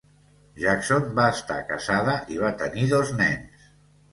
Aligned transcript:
Jackson 0.61 1.03
va 1.19 1.25
estar 1.35 1.57
casada 1.73 2.15
i 2.37 2.41
va 2.45 2.53
tenir 2.63 2.89
dos 2.95 3.13
nens. 3.21 3.71